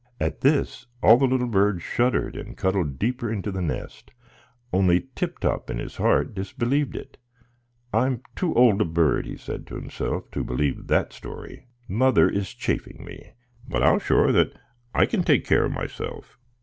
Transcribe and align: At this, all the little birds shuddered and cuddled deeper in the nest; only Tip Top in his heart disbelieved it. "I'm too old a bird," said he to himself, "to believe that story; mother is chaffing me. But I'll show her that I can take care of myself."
At 0.19 0.41
this, 0.41 0.87
all 1.03 1.17
the 1.17 1.27
little 1.27 1.45
birds 1.45 1.83
shuddered 1.83 2.35
and 2.35 2.57
cuddled 2.57 2.97
deeper 2.97 3.31
in 3.31 3.43
the 3.43 3.61
nest; 3.61 4.09
only 4.73 5.09
Tip 5.13 5.37
Top 5.37 5.69
in 5.69 5.77
his 5.77 5.97
heart 5.97 6.33
disbelieved 6.33 6.95
it. 6.95 7.19
"I'm 7.93 8.23
too 8.35 8.51
old 8.55 8.81
a 8.81 8.85
bird," 8.85 9.27
said 9.39 9.59
he 9.59 9.65
to 9.65 9.75
himself, 9.75 10.31
"to 10.31 10.43
believe 10.43 10.87
that 10.87 11.13
story; 11.13 11.67
mother 11.87 12.27
is 12.27 12.51
chaffing 12.51 13.05
me. 13.05 13.33
But 13.67 13.83
I'll 13.83 13.99
show 13.99 14.23
her 14.23 14.31
that 14.31 14.57
I 14.95 15.05
can 15.05 15.21
take 15.21 15.45
care 15.45 15.65
of 15.65 15.71
myself." 15.71 16.39